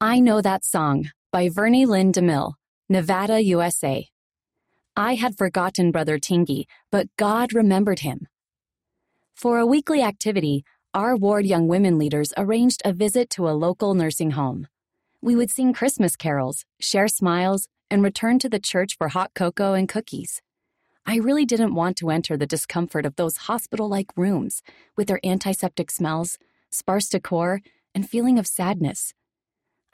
[0.00, 2.52] I Know That Song by Vernie Lynn DeMille,
[2.86, 4.06] Nevada, USA.
[4.94, 8.28] I had forgotten Brother Tingy, but God remembered him.
[9.34, 13.94] For a weekly activity, our ward young women leaders arranged a visit to a local
[13.94, 14.68] nursing home.
[15.22, 19.72] We would sing Christmas carols, share smiles, and return to the church for hot cocoa
[19.72, 20.42] and cookies.
[21.06, 24.60] I really didn't want to enter the discomfort of those hospital like rooms
[24.94, 26.36] with their antiseptic smells,
[26.68, 27.62] sparse decor,
[27.94, 29.14] and feeling of sadness.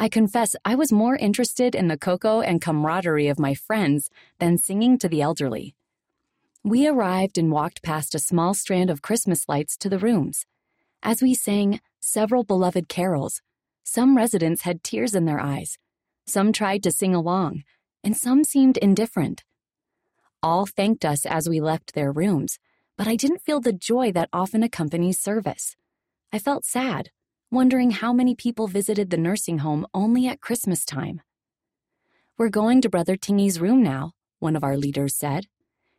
[0.03, 4.11] I confess I was more interested in the cocoa and camaraderie of my friends
[4.41, 5.77] than singing to the elderly.
[6.65, 10.45] We arrived and walked past a small strand of Christmas lights to the rooms.
[11.05, 13.43] As we sang several beloved carols,
[13.85, 15.79] some residents had tears in their eyes,
[16.27, 17.63] some tried to sing along,
[18.03, 19.45] and some seemed indifferent.
[20.43, 22.59] All thanked us as we left their rooms,
[22.99, 25.77] but I didn't feel the joy that often accompanies service.
[26.33, 27.13] I felt sad
[27.53, 31.21] wondering how many people visited the nursing home only at Christmas time.
[32.39, 35.49] We're going to Brother Tingy's room now, one of our leaders said.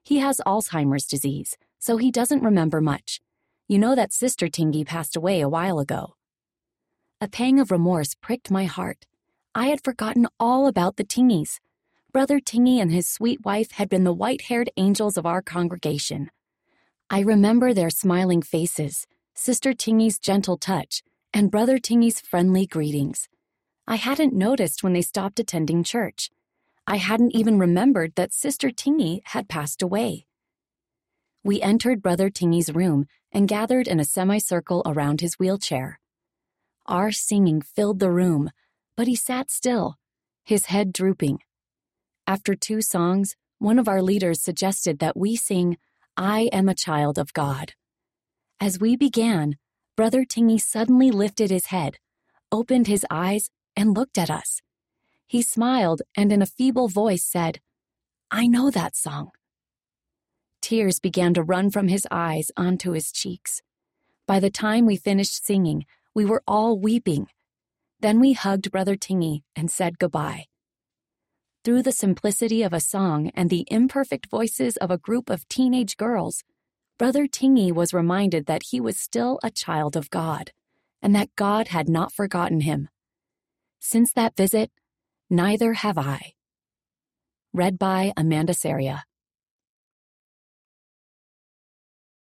[0.02, 3.22] He has Alzheimer's disease, so he doesn't remember much.
[3.68, 6.16] You know that Sister Tingy passed away a while ago.
[7.22, 9.06] A pang of remorse pricked my heart.
[9.54, 11.60] I had forgotten all about the Tingies.
[12.12, 16.32] Brother Tingy and his sweet wife had been the white haired angels of our congregation.
[17.12, 21.04] I remember their smiling faces, Sister Tingy's gentle touch,
[21.34, 23.28] and Brother Tingy's friendly greetings.
[23.88, 26.30] I hadn't noticed when they stopped attending church.
[26.86, 30.26] I hadn't even remembered that Sister Tingy had passed away.
[31.44, 36.00] We entered Brother Tingy's room and gathered in a semicircle around his wheelchair.
[36.86, 38.52] Our singing filled the room,
[38.96, 39.98] but he sat still,
[40.44, 41.40] his head drooping.
[42.28, 45.78] After two songs, one of our leaders suggested that we sing,
[46.16, 47.74] I Am a Child of God.
[48.60, 49.58] As we began,
[49.96, 51.98] Brother Tingy suddenly lifted his head,
[52.52, 54.62] opened his eyes, and looked at us.
[55.28, 57.60] He smiled and in a feeble voice said,
[58.32, 59.32] I know that song.
[60.62, 63.62] Tears began to run from his eyes onto his cheeks.
[64.26, 65.86] By the time we finished singing,
[66.16, 67.28] we were all weeping.
[68.00, 70.46] Then we hugged Brother Tingy and said goodbye.
[71.64, 75.98] Through the simplicity of a song and the imperfect voices of a group of teenage
[75.98, 76.44] girls,
[77.00, 80.52] Brother Tingy was reminded that he was still a child of God
[81.02, 82.88] and that God had not forgotten him.
[83.80, 84.72] Since that visit,
[85.30, 86.34] neither have I.
[87.52, 89.06] Read by Amanda Saria.